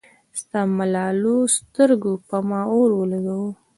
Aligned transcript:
ستا 0.39 0.59
ملالو 0.77 1.35
سترګو 1.57 2.13
پۀ 2.27 2.37
ما 2.49 2.61
اور 2.75 2.89
اولګوو 2.97 3.49